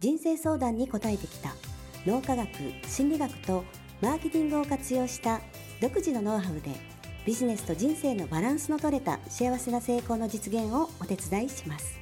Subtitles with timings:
[0.00, 1.54] 人生相談に応えてきた。
[2.06, 2.48] 脳科学
[2.86, 3.64] 心理学と
[4.00, 5.42] マーケティングを活用した
[5.82, 6.70] 独自のノウハウで
[7.26, 12.00] ビジネスと人生のバランスの取れた幸せな成功の実現をお手伝いします。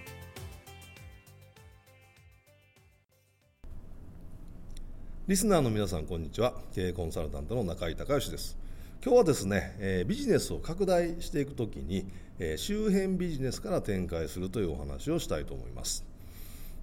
[5.27, 6.55] リスナーの皆さんこんにちは。
[6.73, 8.57] 経営コンサルタントの中井隆義です。
[9.05, 12.07] 今日はですね、えー、ビジネスを拡大していくときに、
[12.39, 16.05] えー、周辺ビジネスから展開するというお話をしたいと思います。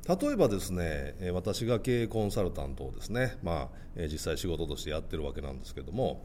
[0.08, 6.24] 例えばですね私が経営コンサルタントをですね、まあ、実際仕事としてやってるわけなんですけども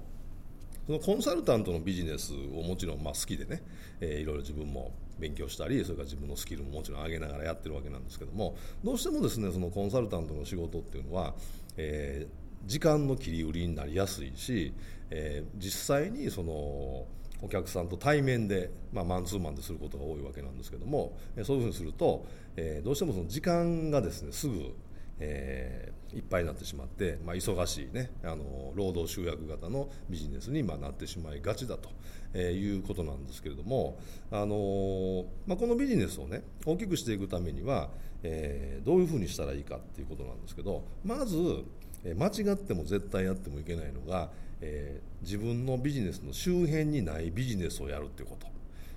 [0.87, 3.63] そのコンサルタントのビジネスをもちろんま好きでね、
[4.01, 11.35] えー、いろいろ自分も勉強したりそれから自分のスキルももちろん上げながらやってるわけなんですけどもどうしてもですねそのコンサルタントの仕事っていうのは、
[11.77, 14.75] えー、時間の切り売りになりやすいし、
[15.11, 17.07] えー、実際にその
[17.43, 24.75] お客さんと対面で、まあ、マンツーマンですることが多いわけなんですけどもそういうふうにすると、えー、どうしてもその時間がですねすぐ、
[25.19, 31.91] えー、いっぱいになってしまって、まあ、忙しいねあの労働集約型のビジネスにまあなってしまいがちだと、
[32.35, 33.99] えー、いうことなんですけれども、
[34.31, 37.91] あのまあ、このビジネスをね大きくしていくためには、
[38.23, 41.65] えー、どういうふうにしたらいいかっていうことなんですけどまず
[42.05, 48.47] 間違っても絶対やってもいけないのがえー、自分のビジネスの周辺にないビジネスをやるっていうこと、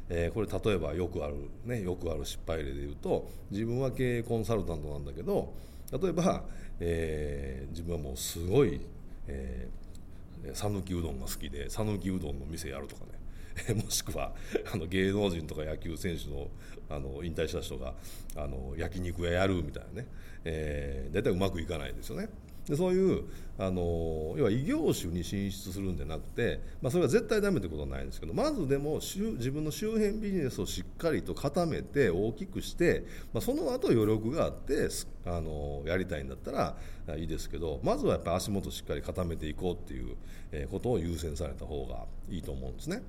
[0.10, 5.54] えー、これ例えばよくある、ね、よくある失敗例で言うと自分は経営コンサルタントなんだけど
[5.92, 6.44] 例えば、
[6.80, 8.82] えー、自分はもうすごい
[10.54, 13.12] 讃岐、うどんが好きで讃岐うどんの店やるとかね。
[13.76, 14.34] もしくは
[14.74, 16.48] あの芸能人とか野球選手の
[16.90, 17.94] あの引退した人が
[18.36, 20.08] あの焼肉屋やるみたいなね、
[20.44, 22.30] えー、大体うまくいかないですよね。
[22.68, 23.24] でそういう
[23.60, 34.90] あの要は異業種に進出するんじゃなくて、まあ、それは絶対ダメってことはないんですけどまずでも自分の周辺ビジネスをしっかりと固めて大きくして、まあ、その後余力があって
[35.26, 36.78] あのやりたいんだったら
[37.16, 43.04] いいですけどまずはやっぱ足元しっかり固めていこうっていうことを優先された方がいいと思うんですね。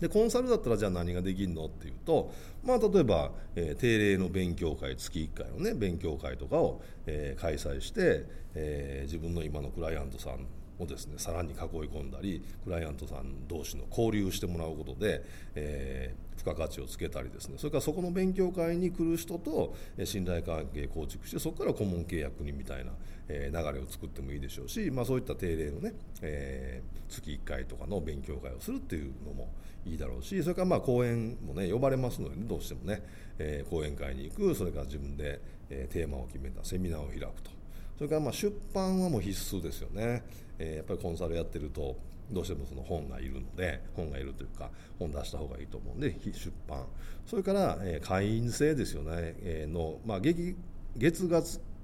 [0.00, 8.24] でコンサルだったらじゃあ何ができるのっていうと、まあ、例えば、えー、定例の勉強会月1回のね勉強会とかを、えー、開催して、
[8.54, 10.46] えー、自分の今のクライアントさん
[10.78, 11.56] をですねさらに囲い
[11.88, 15.22] 込んだりクライアントさん同士の交流してもらうことで、
[15.54, 17.54] えー、付加価値をつけたりですね。
[17.58, 22.92] それからそこの勉強会に来る人と信頼関係構築してそこから顧問契約人みたいな、
[23.28, 29.52] えー、流れを作ってもいいでしょうし、まあ、そういった定例のね、えー、月1回とかの勉強会をするっていうのも
[29.86, 33.02] いいだろうしそれからまあ講演もね呼ばれますので、ね、どうしてもね、
[33.38, 37.55] え、講演会に行くそれから自分で、え、テーマを決めたセミナーを開くと。
[37.96, 40.22] それからまあ出版はもう必須ですよね、
[40.58, 41.96] えー、やっぱりコンサルやってると
[42.30, 46.84] どうしてもその本がいるので本がいるというか本出した方がいいと思うんで出版。
[47.26, 50.56] それから、えー、会員制ですよね、えー、の、まあ、月
[50.96, 51.28] 月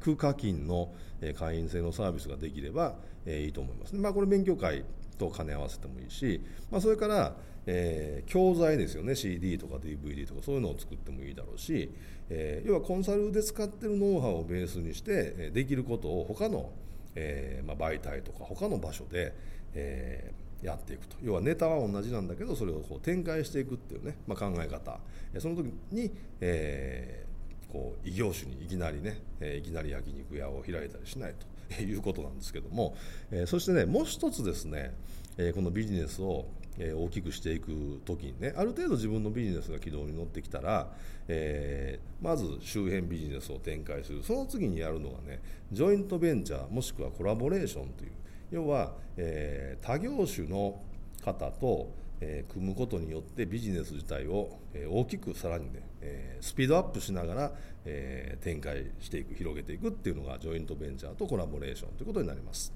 [0.02, 0.92] 額課金の
[1.38, 2.96] 会員制のサービスができれば、
[3.26, 4.84] いいと思います、まあ、これ勉強会
[5.16, 6.40] と兼ね合わせてもいいし、
[6.70, 7.36] まあ、それから、
[7.66, 9.14] えー、教材ですよね。
[9.14, 11.90] CD とか DVD とかそういうのを作ってもいいだろうし、
[12.28, 16.72] えー、要はコンサルで使ってるノウハウをベースにしてできることを他の、
[17.14, 19.32] えーまあ、媒体とか他の場所で、
[19.74, 20.32] え、
[20.62, 21.16] やっていくと。
[21.22, 24.98] 要はネタは同じなんだけどそれをこう展開していくっていうね、まあ、考え方。
[25.38, 27.26] その時に、え、
[27.72, 31.34] こう異業種にいきなりね、え、いきなり焼肉屋を開いたりしない
[31.74, 32.96] ということなんですけども、
[33.30, 34.94] え、そしてねもう一つですね、
[35.38, 36.46] え、このビジネスを
[36.78, 40.90] え大きくしていく時にねある程度自分のビジネスが軌道に乗ってきたら、
[41.28, 44.22] えー、まず周辺ビジネスを展開する。
[44.22, 45.40] その次にやるのがね
[45.70, 48.12] ジョイントベンチャーもしくはコラボレーションという。
[48.50, 50.78] 要は、えー、他業種の
[51.24, 51.88] 方と、
[52.24, 57.52] えー、組むことによってビジネス自体を、え大きくさらにね、えスピードアップしながら、
[57.84, 62.72] え展開していく広げていくっていうのがジョイントベンチャーとコラボレーションということになります。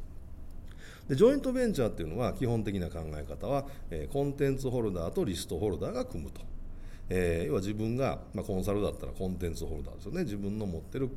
[1.08, 6.40] でジョイントベンチャーっていうのは基本的な考え方は、え、コンテンツホルダーとリストホルダーが組むと。
[7.08, 11.08] えー、要は自分が、まあ、コンサルだったらコンテンツホルダーですよね自分の持ってる、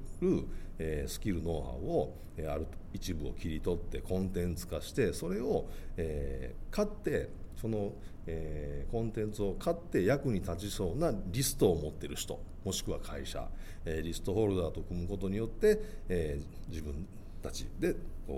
[0.78, 5.68] えー、スキルノウハウを、えー、ある一部を切り取ってコンテンツ化してそれを、
[5.98, 7.30] えー、買って
[7.60, 7.94] その、
[8.28, 13.48] えー、コンテンツを買って役に立ちそうなリストを持ってる人もしくは会社、
[13.86, 15.80] えー、リストホルダーと組むことによって、
[16.10, 17.06] えー、自分
[17.42, 17.96] たちで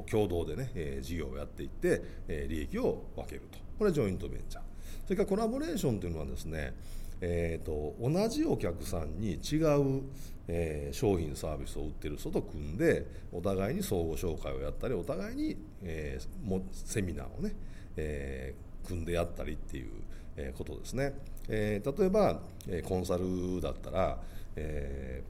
[0.09, 3.57] 共同でね、えー、事業をやっていって、えー、利益を分けると。
[3.77, 4.63] これはジョイントベンチャー。
[5.05, 6.73] それからコラボレーションというのはですね
[7.21, 10.01] えーと、同じお客さんに違う、
[10.47, 17.55] えー、商品サービスを売ってる人と組んでお互いに相互紹介をやったりお互いに、えー、もセミナーをね、
[17.95, 19.91] えー、組んでやったりっていう、
[20.35, 21.13] え、ことですね、
[21.49, 24.17] えー、例えば、え、コンサルだったら、
[24.55, 25.23] え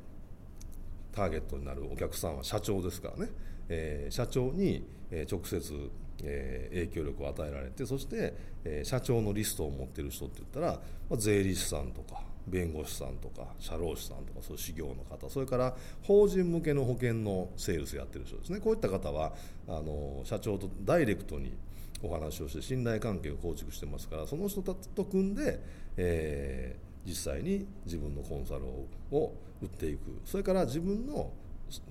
[1.11, 3.31] ー、ターゲットになるお客さんは社長ですからね、
[3.69, 5.91] えー、社長に、え、直接
[6.23, 8.33] え、影響力を与えられてそして、
[8.63, 18.59] え、社長のリストを持ってる人って言ったら、まあ、税理士さんとか弁護士さんとか社労士さんとかそういう事業の方それから法人向けの保険のセールスやってる人ですね。
[18.59, 19.33] こういった方は
[19.67, 21.53] あの社長とダイレクトに
[22.03, 25.59] お話をして信頼関係を構築してますからその人たちと組んで、
[25.97, 28.65] えー、実際に自分のコンサル
[29.11, 30.19] を売っていく。
[30.25, 31.31] それから自分の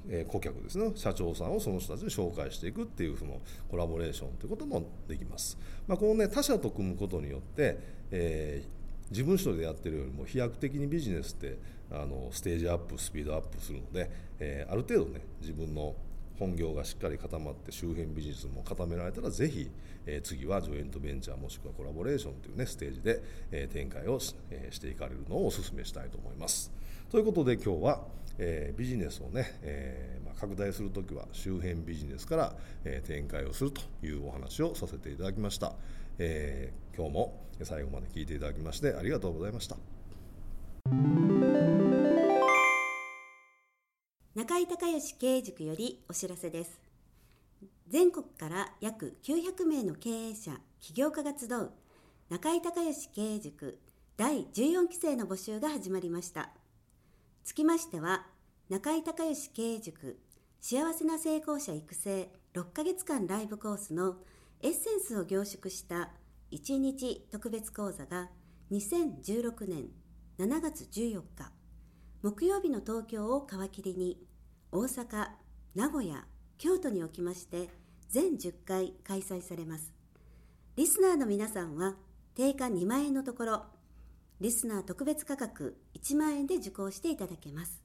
[0.08, 0.92] え顧客ですね。
[0.94, 3.40] 社長さんをその人たちに紹介していくっていうその
[3.70, 7.78] コラボレーションということもできます、まあ、このね他社と組むことによって、
[8.10, 11.58] えー、自分一人でやってるよりも飛躍的にビジネスって
[11.90, 15.94] あのステージアップスピードアップするので、えー、ある程度ね自分の
[16.40, 19.70] 本業がしっかり固まって周辺ビジネスも固められたらぜひ、
[20.06, 23.22] え、次はジョイントベンチャーもしくはコラボレーションというねステージで、
[23.52, 26.72] え、展開をし,、え、していかれるのをお勧めしたいと思います。
[27.10, 28.00] ということで今日は
[28.38, 35.74] え、ビジネスをね、えま、拡大するときは周辺ビジネスから、え、展開をするというお話をさせていただきました、
[36.18, 39.76] え、今日も最後まで聞いていただきましてありがとうございました。
[44.36, 46.80] 中井隆義経営塾よりお知らせです。
[47.88, 51.72] 全国から約900名の経営者起業家が集う
[52.28, 53.80] 中井隆義経営塾
[54.16, 56.50] 第14期生の募集が始まりました。
[57.42, 58.24] つきましては
[58.68, 60.20] 中井隆義経営塾
[60.60, 64.14] 幸せな成功者育成6ヶ月間ライブコースの
[64.62, 66.10] エッセンスを凝縮した
[66.52, 68.28] 1日特別講座が
[68.70, 69.88] 2016年
[70.38, 71.59] 7月14日
[72.22, 74.18] 木曜日の東京を皮切りに
[74.72, 75.28] 大阪、
[75.74, 76.26] 名古屋、
[76.58, 77.70] 京都におきまして
[78.10, 79.94] 全10回開催されます。
[80.76, 81.94] リスナーの皆さんは
[82.34, 83.62] 定価2万円のところ
[84.38, 87.80] リスナー特別価格1万円で受講していただけます。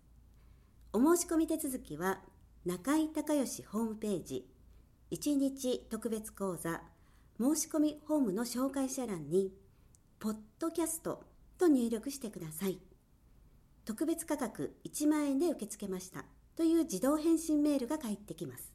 [0.92, 2.20] お申し込み手続きは
[2.66, 4.46] 中井隆義ホームページ
[5.12, 6.82] 1日特別講座
[7.40, 9.54] 申し込みホームの紹介者欄に
[10.20, 11.24] ポッドキャスト
[11.58, 12.80] と入力してください。
[13.86, 18.74] 特別価格1万円で受け付けましたという自動返信メールが返ってきます。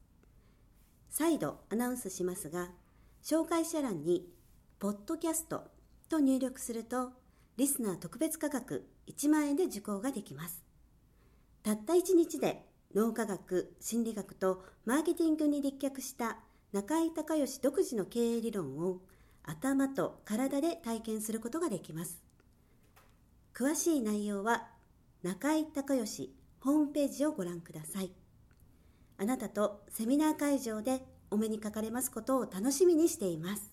[1.10, 2.68] 再度アナウンスしますが、
[3.22, 4.32] 紹介者欄に
[4.78, 5.64] ポッドキャスト
[6.08, 7.12] と入力すると
[7.56, 10.62] リスナー特別価格1万円で受講ができます。
[11.62, 12.64] たった1日で
[12.94, 16.38] 脳科学、心理学とマーケティングに立脚した
[16.72, 19.00] 中井隆義独自の経営理論を
[19.42, 22.22] 頭と体で体験することができます。
[23.52, 24.68] 詳しい内容は
[25.22, 28.10] 中井隆義ホームページをご覧ください。
[29.18, 33.70] あなたとセミナー会場でお目にかかれますことを楽しみにしています。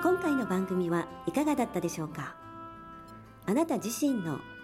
[0.00, 2.36] 今回の番組はいかがだったでしょうか？
[3.44, 4.38] あなた自身の